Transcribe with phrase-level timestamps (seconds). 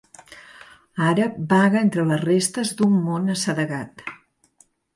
[1.09, 4.05] Ara vaga entre les restes d’un món assedegat.